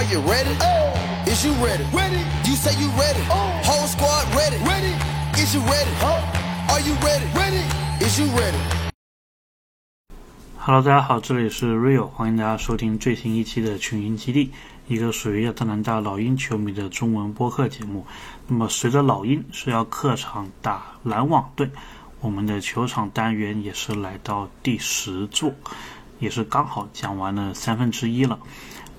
[0.00, 0.56] Are you ready?
[0.62, 1.28] Oh.
[1.30, 1.84] Is you ready?
[1.92, 2.24] Ready.
[2.48, 3.20] You say you ready.
[3.28, 4.56] Whole squad ready.
[4.64, 4.94] Ready.
[5.36, 5.92] Is you ready?
[6.70, 7.26] Are you ready?
[7.34, 7.62] Ready.
[8.00, 8.56] Is you ready?
[10.56, 14.52] Hello，大家好，这里是 Rio，欢迎大家收听最新一期的群英基地，
[14.88, 18.06] 一个属于亚特兰大老鹰球迷的中文播客节目。
[18.48, 21.70] 那么，随着老鹰是要客场打篮网队，
[22.20, 25.52] 我们的球场单元也是来到第十座，
[26.20, 28.38] 也是刚好讲完了三分之一了。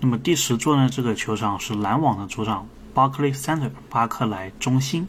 [0.04, 5.08] 那么第十座呢，这个球场是篮网的主场 Barclays Center 巴克莱中心。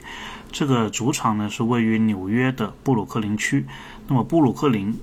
[0.51, 3.65] 这个主场呢是位于纽约的布鲁克林区。
[4.07, 4.95] 那么布鲁克林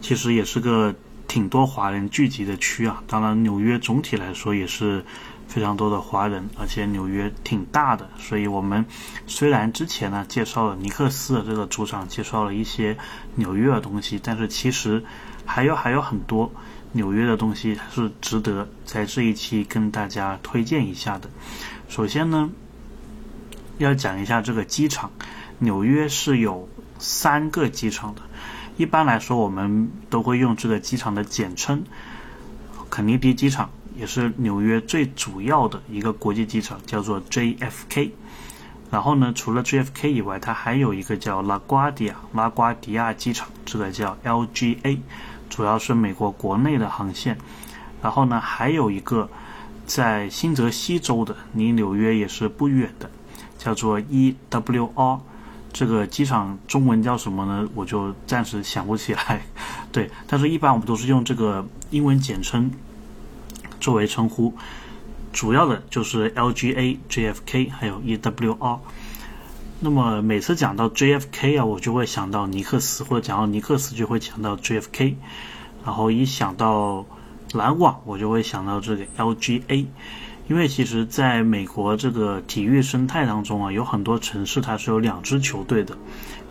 [0.00, 0.92] 其实也是个
[1.28, 3.04] 挺多华人聚集的区啊。
[3.06, 5.04] 当然，纽约总体来说也是
[5.46, 8.10] 非常多的华人，而且纽约挺大的。
[8.18, 8.84] 所以我们
[9.28, 12.98] 虽然之前呢介绍了尼克斯的这个主场，介绍了一些
[13.36, 15.04] 纽约的东西，但是其实
[15.46, 16.50] 还有还有很多
[16.92, 21.28] 纽约的东西是值得在这一期跟大家推荐一下的。
[21.88, 22.50] 首先呢。
[23.78, 25.10] 要讲一下这个机场，
[25.58, 28.20] 纽约是有三个机场的。
[28.76, 31.84] 一般来说，我们都会用这个机场的简称——
[32.90, 38.10] 肯尼迪机场，也是纽约最主要的一个国际机场，叫做 JFK。
[38.90, 44.98] 然后呢，除了 JFK 以外，它还有一个叫拉瓜迪亚拉瓜迪亚机场，这个叫 LGA，
[45.50, 47.36] 主要是美国国内的航线。
[48.00, 49.28] 然后呢，还有一个
[49.84, 53.10] 在新泽西州的，离纽约也是不远的。
[53.58, 55.20] 叫做 EWR，
[55.70, 57.68] 这个机场中文叫什么呢？
[57.74, 59.42] 我就暂时想不起来。
[59.92, 62.70] 对，但是一般我们都是用这个英文简称
[63.78, 64.54] 作为称呼，
[65.30, 68.78] 主要的就是 LGA、JFK 还有 EWR。
[69.82, 75.14] 那么每次讲到 JFK 啊，我就会想到尼克斯，或者讲到尼克斯就会想到 JFK，
[75.86, 77.06] 然后一想到
[77.54, 79.86] 篮网，我就会想到这个 LGA。
[80.48, 85.96] 因为其实，在美国这个体育生态当中啊，有很多城市它是有两支球队的，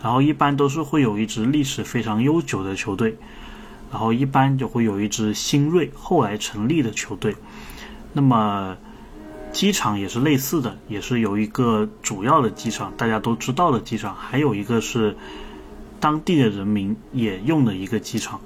[0.02, 3.16] 然后一般都是会有一支历史非常悠久的球队，
[3.92, 7.36] 然后一般就会有一支新锐后来成立的球队。
[8.12, 8.76] 那么
[9.52, 15.16] 机场也是类似的，也是有一个主要的机场，大家都知道的机场，还有一个是
[15.98, 18.40] 当地的人民也用的一个机场，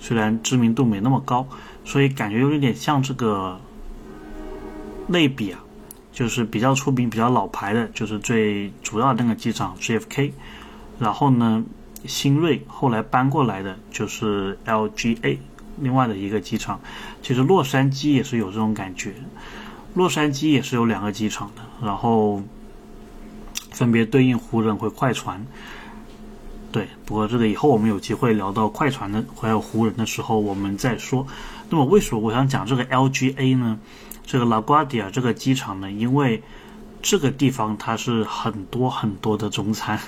[0.00, 1.46] 虽然知名度没那么高，
[1.84, 3.60] 所以感觉有一点像这个。
[5.10, 5.64] 类比啊，
[6.12, 10.32] 就是比较出名、比较老牌的，就是最主要的那个机场 JFK。
[10.98, 11.64] 然后呢，
[12.04, 15.38] 新锐后来搬过来的就是 LGA，
[15.78, 16.78] 另外的一个机场。
[17.22, 19.14] 其实洛杉矶也是有这种感觉，
[19.98, 22.40] 洛杉矶也是有两个机场的，然后
[23.72, 25.44] 分别对应湖人和快船。
[26.70, 31.26] 对，不过这个以后我们有机会聊到快船的还有湖人的时候，我们再说。
[31.68, 33.76] 那么为什么我想讲这个 LGA 呢？
[34.24, 36.40] 这个拉瓜迪亚这个机场呢，因为
[37.02, 39.98] 这个地方它是很多很多的中餐，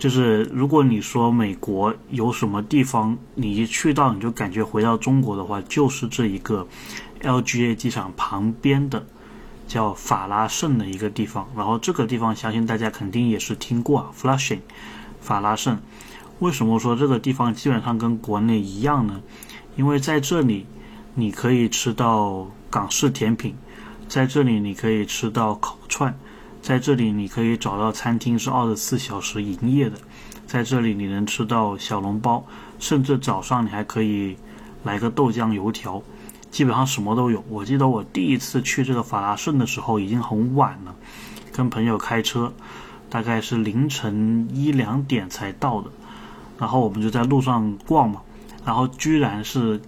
[0.00, 6.66] 就是如果你说美国有什么地方你一去到你就感觉回到中国的话，就是这一个
[7.22, 9.06] LGA 机场旁边的
[9.66, 11.48] 叫法拉盛的一个地方。
[11.56, 14.60] 然后这个地方相信大家肯定也是听过啊，Flushing，
[15.20, 15.78] 法拉盛。
[16.40, 19.20] 为什么说这个地方基本上跟国内一样呢？
[19.76, 20.66] 因为在这里
[21.14, 22.48] 你可以吃到。
[22.72, 23.54] 港式甜品，
[24.08, 26.18] 在这里你可以吃到烤串，
[26.62, 29.98] 在这里你可以找到餐厅是二十四小时营业的，
[30.46, 32.42] 在这里你能吃到小笼包，
[32.78, 34.38] 甚至早上你还可以
[34.84, 36.02] 来个豆浆油条，
[36.52, 37.42] 基本上什么都有。
[37.48, 40.94] 我记得我第一次去这个法拉盛的时候已经很晚了，
[41.52, 42.52] 跟朋友开车，
[43.10, 45.90] 大概是凌晨一两点才到的，
[46.60, 48.20] 然后我们就在路上逛嘛，
[48.64, 49.80] 然后居然是。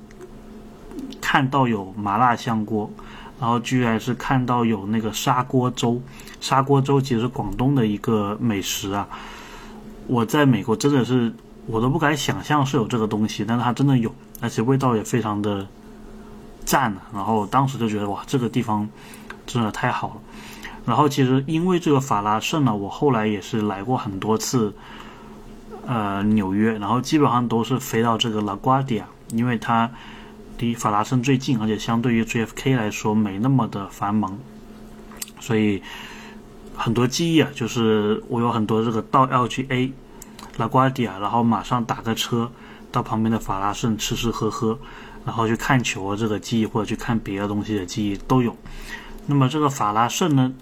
[1.21, 2.89] 看到有麻辣香锅，
[3.41, 6.01] 然后居然是看到有那个砂锅粥。
[6.41, 9.09] 砂锅粥其实是广东的一个美食啊。
[10.07, 11.35] 我在美国真的是
[11.67, 15.67] 我都不敢想象是有这个东西，但是它真的有，而且味道也非常的
[16.65, 16.95] 赞。
[17.13, 18.89] 然后当时就觉得哇，这个地方
[19.47, 20.15] 真的太好了。
[20.87, 24.75] 然后其实因为这个法拉盛呢，我后来也是来过很多次，
[25.87, 29.91] 呃，纽约，然后基本上都是飞到这个拉瓜迪亚，因为它。
[30.57, 34.39] 离法拉盛最近，而且相对于 JFK 来说没那么的繁忙，
[35.39, 35.83] 所以
[36.75, 39.91] 很多记忆啊，就是我有很多这个到 LGA
[40.57, 42.51] 拉瓜迪亚，然后马上打个车
[42.91, 44.79] 到旁边的法拉盛吃吃喝喝，
[45.25, 48.57] 然后去看球啊这个记忆，或者去看别的东西的记忆都有。
[49.27, 50.53] 那么这个法拉盛呢，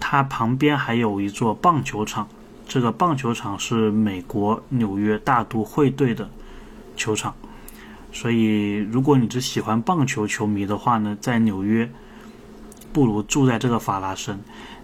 [0.00, 2.28] 它旁边还有一座棒球场，
[2.66, 6.28] 这个棒球场是美国纽约大都会队的
[6.96, 7.34] 球场。
[8.10, 11.88] 所以，如果你只喜欢棒球球迷的话呢，在纽约
[12.92, 14.40] 不如住在这个法拉盛，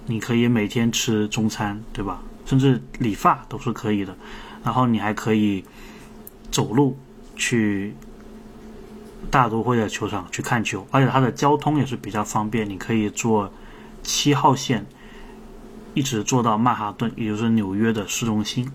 [0.06, 2.22] 你可以每天吃中餐，对吧？
[2.44, 4.14] 甚至理发都是可以的。
[4.62, 5.64] 然后你还可以
[6.50, 6.96] 走路
[7.34, 7.94] 去
[9.30, 13.50] 大都会的球场去看球，而且它的交通也是比较方便，你可以坐
[14.02, 14.86] 七号线
[15.94, 18.70] 一直坐到曼哈顿，也就是纽约的市中心。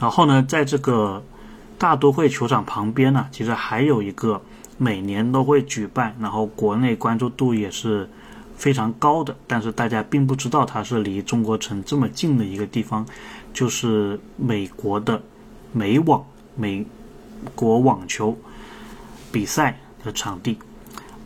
[0.00, 1.22] 然后呢，在这个
[1.78, 4.42] 大都会球场旁边呢，其实还有一个。
[4.76, 8.10] 每年都会举办，然后国内关注度也是
[8.56, 13.06] 非常高的，但是大家并不知道它是离中国城这么近的一个地方，
[13.52, 15.22] 就是美国的
[15.70, 16.26] 美网
[16.56, 16.84] 美
[17.54, 18.36] 国网球
[19.34, 20.56] 比赛的场地。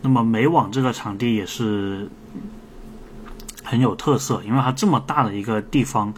[0.01, 2.09] 那么美网这个场地也是
[3.63, 6.11] 很有特色，因为它这么大的一个地方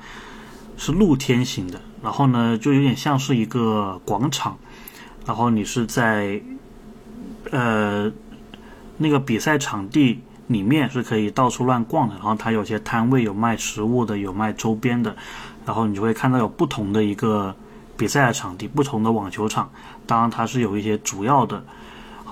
[0.77, 4.57] 是露天型的，然后呢就有点像是一个广场，
[5.25, 6.41] 然后你是在。
[7.51, 8.09] 呃，
[8.97, 15.13] 那个比赛场地里面是可以到处乱逛的，然后它有些摊位有卖食物的，有卖周边的，
[15.65, 17.53] 然后你就会看到有不同的一个
[17.97, 19.69] 比赛的场地，不同的网球场。
[20.05, 21.61] 当然，它是有一些主要的，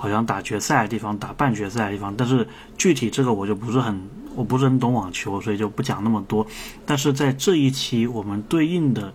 [0.00, 2.48] 好像打决赛的地方、打半决赛的地方，但是
[2.78, 6.46] 具体这个我就不是很，我不是很懂网球，所以就不讲那么多。
[6.86, 9.12] 但是在这一期我们对应的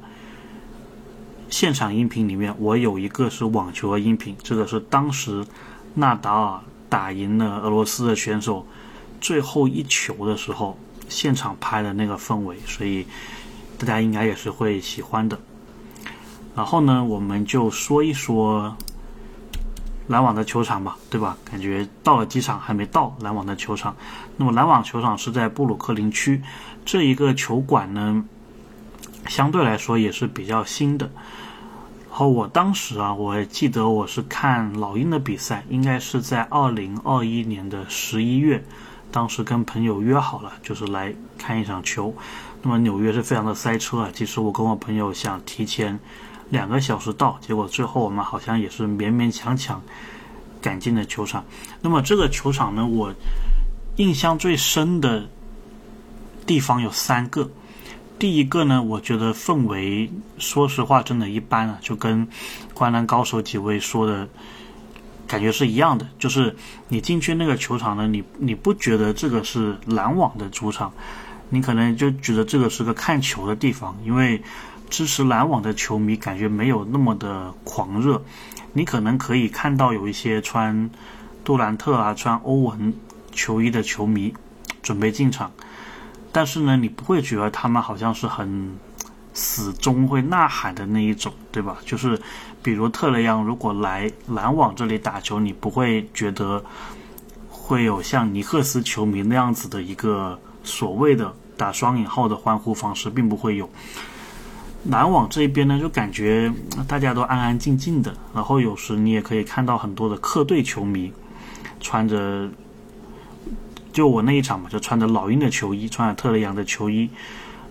[1.49, 5.43] 现场音频里面，我有一个是网球的音频，这个是当时。
[5.97, 6.59] 纳达尔
[6.89, 8.67] 打赢了俄罗斯的选手
[9.21, 10.77] 最后一球的时候，
[11.07, 13.07] 现场拍的那个氛围，所以
[13.77, 15.39] 大家应该也是会喜欢的。
[16.53, 18.75] 然后呢，我们就说一说
[20.07, 21.38] 篮网的球场吧，对吧？
[21.44, 23.96] 感觉到了机场还没到篮网的球场。
[24.38, 26.42] 那么篮网球场是在布鲁克林区，
[26.86, 28.24] 这一个球馆呢，
[29.28, 31.10] 相对来说也是比较新的。
[32.10, 38.63] 然后我当时啊，我记得我是看老鹰的比赛，应该是在二零二一年的十一月，
[39.12, 42.16] 当时跟朋友约好了，就是来看一场球。
[42.62, 46.00] 那么纽约是非常的塞车啊，其实我跟我朋友想提前
[46.50, 49.81] 两个小时到，结果最后我们好像也是勉勉强强
[50.62, 51.44] 赶进了球场。
[51.81, 53.13] 那么这个球场呢，我
[53.97, 55.27] 印象最深的
[56.45, 57.50] 地方有三个。
[58.18, 62.25] 第一个呢，我觉得氛围，说实话，真的一般啊，就跟
[62.74, 64.25] 《灌篮高手》几位说的
[65.27, 66.07] 感觉是一样的。
[66.18, 66.56] 就是
[66.88, 70.94] 你进去那个球场呢，你你不觉得这个是篮网的主场，
[71.50, 74.42] 你可能就觉得这个是个看球的地方，因为
[74.95, 78.24] 支持篮网的球迷感觉没有那么的狂热。
[78.71, 80.89] 你可能可以看到有一些穿
[81.44, 82.94] 杜兰特啊、穿欧文
[83.33, 84.33] 球衣的球迷
[84.81, 85.51] 准备进场。
[86.31, 88.74] 但是呢，你不会觉得他们好像是很
[89.33, 91.75] 死忠会呐喊的那一种，对吧？
[91.86, 92.18] 就是
[92.63, 96.63] 比如特雷杨如果来篮网这里打球，你不会觉得
[97.50, 103.69] 会有像尼克斯球迷那样子的一个所谓的打双引号的欢呼方式，并不会有。
[104.89, 106.51] 篮网这一边呢，就感觉
[106.87, 111.11] 大家都安安静静的，然后有时你也可以看到很多的客队球迷
[111.79, 112.49] 穿着。
[113.91, 117.09] 就我那一场嘛，就穿着老鹰的球衣，穿着特雷杨的球衣，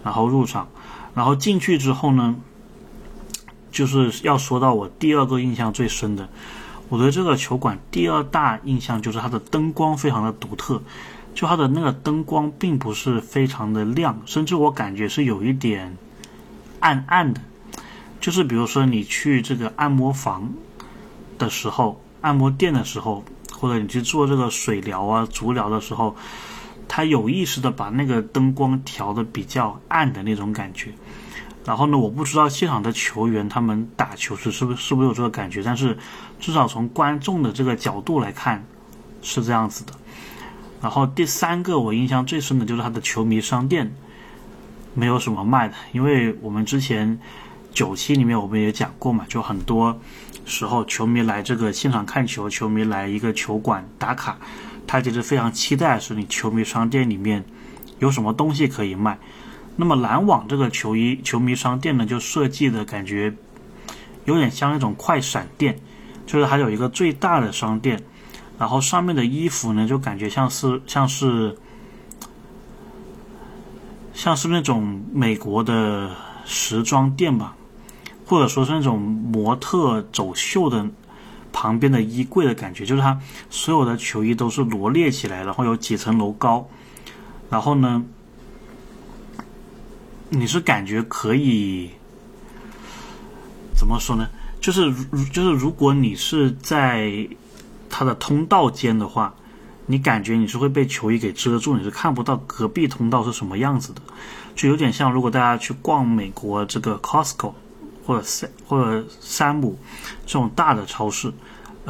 [0.03, 0.67] 然后入场，
[1.15, 2.35] 然后进去之后呢，
[3.71, 6.27] 就是要说到我第二个印象最深的，
[6.89, 10.81] 我对这个球馆第二大印象就是它的灯光非常的独特，
[11.35, 15.95] 就它的那个灯光并不是非常的亮，甚至我感觉是有一点
[16.85, 17.41] 暗暗的，
[18.21, 20.53] 就是比如说你去这个按摩房
[21.39, 23.25] 的时候，按摩店的时候。
[23.57, 26.15] 或者你去做这个水疗啊、足疗的时候，
[26.87, 30.93] 他有意识的把那个灯光调的比较暗的那种感觉。
[31.65, 35.97] 然后呢，我不知道现场的球员他们打球时是不是是不是有这个感觉，但是
[36.39, 38.63] 至少从观众的这个角度来看
[39.23, 39.95] 是这样子的。
[40.83, 43.91] 然后第三个我印象最深的就是他的球迷商店
[44.95, 47.19] 没有什么卖的，因为我们之前
[47.73, 49.99] 九期里面我们也讲过嘛，就很多。
[50.47, 54.37] 时候，球迷来这个现场看球，球迷来一个球馆打卡，
[54.87, 57.43] 他其实非常期待是你球迷商店里面
[57.99, 59.19] 有什么东西可以卖。
[59.77, 63.35] 那么篮网这个球衣球迷商店呢，就设计的感觉
[64.27, 65.79] 有点像那种快闪店，
[66.27, 67.99] 就是还有一个最大的商店，
[68.59, 71.57] 然后上面的衣服呢，就感觉像是像是
[74.15, 76.11] 像是那种美国的
[76.47, 77.55] 时装店吧。
[78.27, 80.89] 或者说是那种模特走秀的
[81.53, 86.67] 旁边的衣柜的感觉，就是它所有的球衣都是罗列起来，然后有几层楼高，
[87.51, 88.03] 然后呢，
[90.31, 91.91] 你是感觉可以
[93.77, 94.27] 怎么说呢？
[94.59, 94.91] 就是
[95.31, 97.29] 就是如果你是在
[97.91, 99.35] 它的通道间的话，
[99.87, 104.01] 你感觉你是会被球衣给遮住，你是看不到隔壁通道是什么样子的，
[104.55, 107.53] 就有点像如果大家去逛美国这个 Costco
[108.07, 109.79] 或者三或者山姆
[110.25, 111.31] 这种大的超市，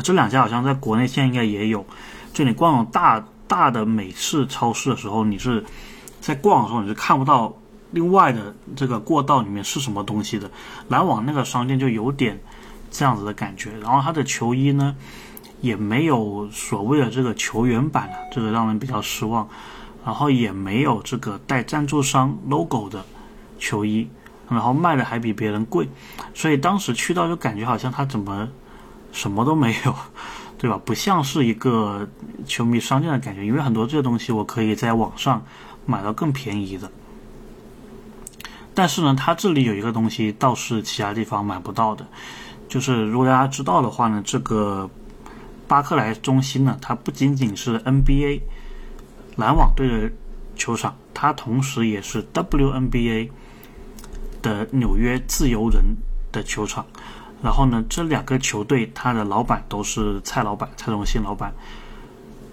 [0.03, 1.87] 这两家好像在国内现在应该也有。
[2.33, 5.65] 就你逛大大的美式超市的时候，你是
[6.21, 7.55] 在逛的时候你是看不到
[7.93, 10.51] 另外的这个过道里面是什么东西的。
[10.89, 12.41] 篮网那个商店就有点
[12.91, 14.97] 这样子的感觉，然后它的球衣呢。
[15.65, 19.49] 也没有所谓的这个球员版的，这个让人比较失望。
[20.05, 23.03] 然后也没有这个带赞助商 logo 的
[23.59, 24.07] 球衣，
[24.51, 25.89] 然后卖的还比别人贵，
[26.35, 28.47] 所以当时去到就感觉好像他怎么
[29.13, 29.95] 什么都没有，
[30.61, 30.79] 对吧？
[30.85, 32.07] 不像是一个
[32.45, 35.43] 球迷商店的感觉，因为很多这些东西我可以在网上
[35.87, 36.91] 买到更便宜的。
[38.75, 42.07] 但是呢，它这里有一个东西倒是其他地方买不到的，
[42.69, 44.91] 就是如果大家知道的话呢，这个。
[45.67, 48.41] 巴克莱中心呢，它不仅仅是 NBA
[49.37, 50.11] 篮网队的
[50.57, 53.31] 球场，它同时也是 WNBA
[54.43, 55.83] 的纽约自由人
[56.31, 56.85] 的球场。
[57.43, 61.53] 然后呢，这两个球队它的老板都是蔡老板，蔡崇信老板。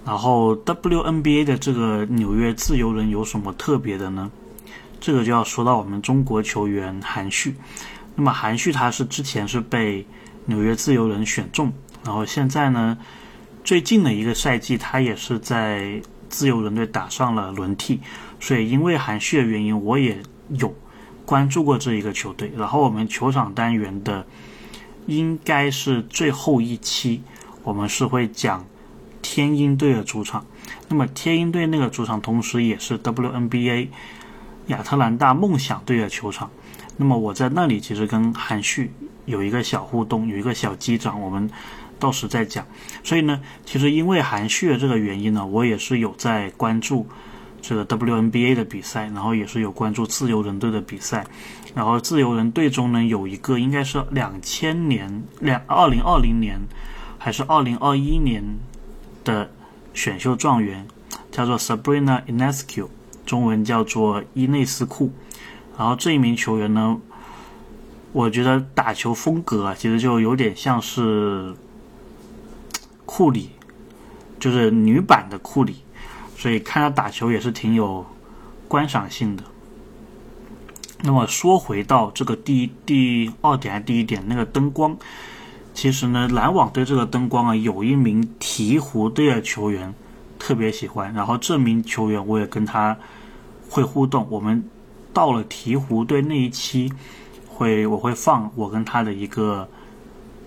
[0.05, 4.31] 然后 WNBA 的这个纽约自由人有什么特别的呢？
[4.99, 7.55] 这个就要说到我们中国球员韩旭。
[8.15, 10.05] 那么韩旭他是之前是被
[10.45, 11.71] 纽约自由人选中。
[12.03, 12.97] 然后现在呢，
[13.63, 17.99] 最近的一个赛季，他也是在自由人队打上了轮替，
[18.39, 20.17] 所以因为韩旭的原因，我也
[20.49, 20.73] 有
[21.25, 22.51] 关注过这一个球队。
[22.57, 24.25] 然后我们球场单元的
[25.05, 27.21] 应该是最后一期，
[27.61, 28.65] 我们是会讲
[29.21, 30.43] 天鹰队的主场。
[30.87, 33.89] 那么天鹰队那个主场，同时也是 WNBA
[34.67, 36.49] 亚特兰大梦想队的球场。
[36.97, 38.91] 那么我在那里其实跟韩旭
[39.25, 41.47] 有一个小互动，有一个小击掌，我们。
[42.01, 42.65] 到时再讲。
[43.03, 47.07] 所以呢，其实因为韩旭的这个原因呢，我也是有在关注
[47.61, 51.25] 这个 WNBA 的比赛，然后也是有关注自由人队的比赛。
[51.75, 56.59] 然后自由人队中呢，有一个应该是两千年、两二零二零年
[57.17, 58.43] 还是二零二一年
[59.23, 59.49] 的
[59.93, 60.85] 选秀状元，
[61.31, 62.87] 叫做 Sabrina Inescu，
[63.25, 65.13] 中文叫做伊内斯库。
[65.77, 66.97] 然后这一名球员呢，
[68.11, 71.55] 我觉得打球风格啊，其实就有点像是。
[73.21, 73.51] 库里
[74.39, 75.75] 就是女版的库里，
[76.35, 78.03] 所以看他打球也是挺有
[78.67, 79.43] 观赏性的。
[81.03, 84.97] 那么说回到这个第第二点第一点那个灯光，
[85.75, 89.93] 其实呢，篮网队这个灯光啊，有一名鹈鹕队的球员
[90.39, 92.97] 特别喜欢，然后这名球员我也跟他
[93.69, 94.25] 会互动。
[94.31, 94.67] 我们
[95.13, 96.91] 到了鹈鹕队那一期，
[97.47, 99.69] 会我会放我跟他的一个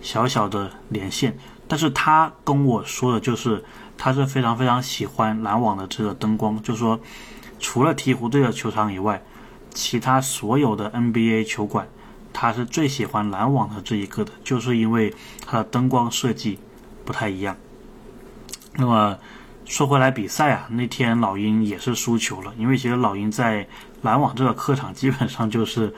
[0.01, 1.39] 小小的连线。
[1.67, 3.65] 但是他跟我说的就是，
[3.97, 7.01] 他是非常非常喜欢篮网的这个灯光，就是说，
[7.59, 9.23] 除了鹈鹕队的球场以外，
[9.71, 11.89] 其他所有的 NBA 球馆，
[12.35, 15.13] 他是最喜欢篮网的这一个的，就是因为
[15.47, 16.59] 它的灯光设计
[17.05, 17.57] 不太一样。
[18.77, 19.17] 那么
[19.65, 23.67] 说回来，比赛啊，那天老鹰也是输球了，因为其实老鹰在
[24.03, 25.95] 篮网这个客场基本上就是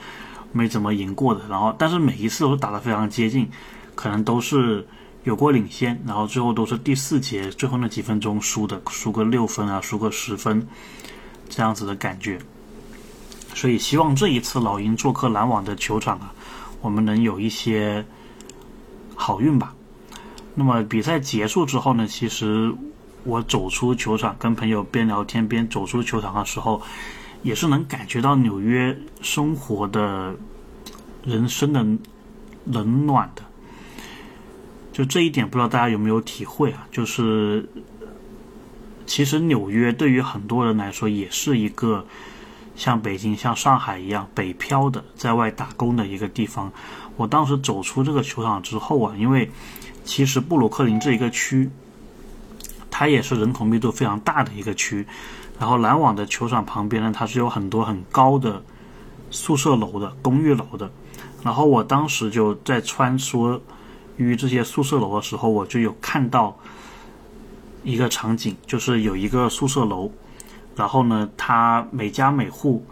[0.53, 3.49] 没怎么赢过的，然后但是每一次都打得非常接近，
[3.95, 4.87] 可能都是。
[5.27, 10.65] 有过领先，然后最后都是第四节最后那几分钟输的，输个六分啊，输个十分，
[11.49, 12.39] 这样子的感觉。
[13.53, 16.33] 所以希望这一次老鹰做客篮网的球场啊，
[16.79, 18.05] 我们能有一些
[19.15, 19.75] 好运吧。
[20.55, 22.73] 那么比赛结束之后呢，其实
[23.25, 26.81] 我走出球场，跟朋友边聊天边走出球场的时候，
[27.43, 30.33] 也是能感觉到纽约生活的
[31.25, 31.85] 人生的
[32.63, 33.43] 冷暖的。
[34.97, 36.87] 就这一点，不知道大家有没有体会啊？
[36.91, 37.69] 就是，
[39.05, 42.03] 其实纽约对于很多人来说，也是一个
[42.75, 46.71] 像北京、像上海一样北漂的在外打工的一个地方。
[47.15, 49.51] 我当时走出这个球场之后啊，因为
[50.03, 51.69] 其实布鲁克林这一个区，
[52.89, 55.05] 它也是人口密度非常大的一个区。
[55.59, 58.63] 然后篮网的球场旁边呢，它是有很多很高的
[59.29, 60.89] 宿舍楼的、公寓楼的。
[61.43, 63.61] 然后我当时就在穿梭。
[64.17, 66.57] 于这些宿舍楼的时候，我就有看到
[67.83, 70.11] 一个场景，就是有一个宿舍楼，
[70.75, 72.85] 然后呢，它每家每户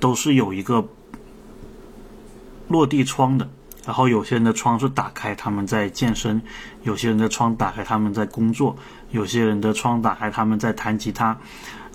[0.00, 0.84] 都是有一个
[2.68, 3.48] 落地窗的，
[3.84, 6.40] 然后有些人的窗是打开，他们在健身；
[6.82, 8.74] 有些人的窗打开，他们在工作；
[9.10, 11.36] 有些人的窗打开，他们在弹吉他。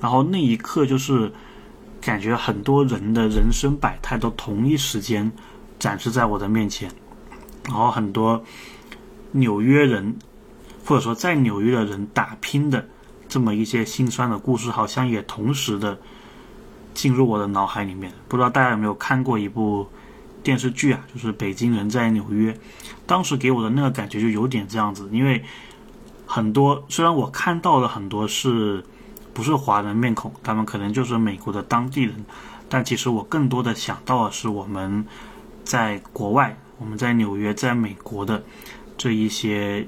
[0.02, 1.32] 然后那一刻，就是
[2.02, 5.32] 感觉很多人的人生百态都同一时间
[5.80, 6.92] 展示在我的面前。
[7.68, 8.44] 然后很多
[9.32, 10.16] 纽约人
[10.86, 12.88] 或者说在纽约的人打拼的
[13.28, 15.98] 这么一些心酸的故事，好像也同时的
[16.94, 18.12] 进入我的脑海里面。
[18.28, 19.88] 不知道大家有没有看过一部
[20.44, 21.02] 电视剧啊？
[21.12, 22.54] 就是《北京人在纽约》，
[23.08, 25.44] 当时给我的那个感觉就有点这样子，因为
[26.26, 28.86] 很多虽然我看到了很多是
[29.34, 32.24] 不是华人面孔，他们可能就是美国的当地人，
[32.70, 35.04] 但其实我更多的想到的是我们
[35.64, 36.56] 在国外。
[36.78, 38.44] 我们在纽约，在美国的
[38.98, 39.88] 这一些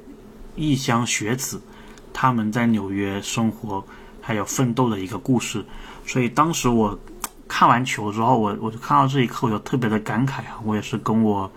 [0.55, 1.61] 异乡学子，
[2.13, 3.85] 他们在纽约生活
[4.21, 5.65] 还有奋斗的一个故事。
[6.05, 6.97] 所以当时我
[7.47, 10.59] 看完球之后，我我就看到这一刻，我就特别的感慨啊！
[10.63, 11.51] 我也是跟我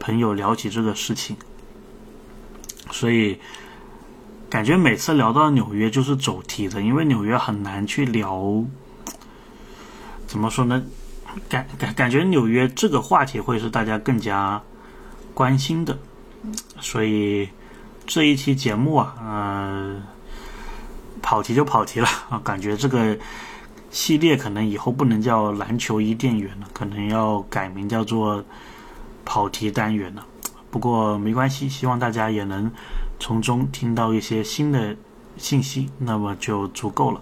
[0.00, 1.36] 朋友聊起这个事情，
[2.90, 3.38] 所以
[4.48, 8.64] 感觉每次聊到纽约就是走题的，因为纽约很难去聊，
[10.26, 10.82] 怎么说呢？
[11.48, 14.60] 感感感觉纽约这个话题会是大家更加
[15.34, 15.96] 关心的，
[16.80, 17.48] 所以
[18.06, 20.02] 这一期节目啊，呃，
[21.22, 23.16] 跑题就跑题了啊，感觉这个
[23.90, 28.42] 系列可能以后不能叫篮球伊甸园了，可能要改名叫做
[29.24, 30.24] 跑题单元了。
[30.70, 32.70] 不过没关系，希望大家也能
[33.20, 34.96] 从中听到一些新的
[35.36, 37.20] 信息，那么就足够了。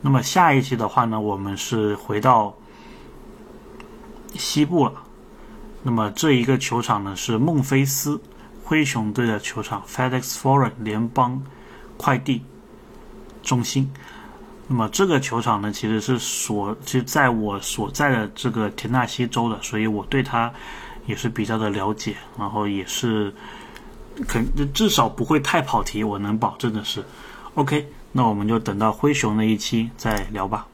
[0.00, 2.54] 那么下一期的话呢，我们是回到。
[4.34, 4.92] 西部了，
[5.82, 8.20] 那么这一个球场呢是孟菲斯
[8.64, 11.42] 灰熊队的球场，FedEx Forum 联邦
[11.96, 12.42] 快递
[13.42, 13.90] 中心。
[14.68, 20.52] 那么这个球场呢其实是所就在我所在的这个田纳西州的，所以我对它
[21.06, 23.32] 也是比较的了解，然后也是
[24.26, 27.04] 肯至少不会太跑题，我能保证的是。
[27.54, 30.66] OK，那我们就等到灰熊那一期再聊吧。